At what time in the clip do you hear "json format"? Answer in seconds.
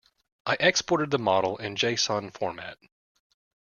1.75-2.79